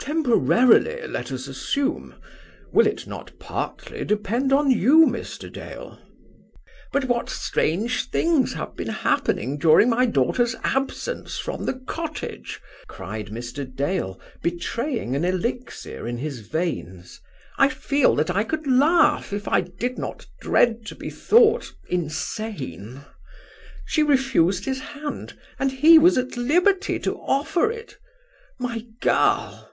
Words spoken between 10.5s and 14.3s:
absence from the cottage!" cried Mr. Dale,